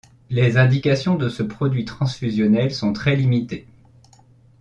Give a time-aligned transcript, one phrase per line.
[0.31, 3.67] Les indications de ce produit transfusionnel sont très limitées.